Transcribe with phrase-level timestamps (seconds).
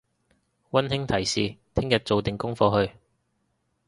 [0.71, 2.91] 溫馨提示聽日做定功課去！